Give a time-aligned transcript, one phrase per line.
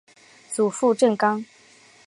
[0.51, 1.45] 祖父郑刚。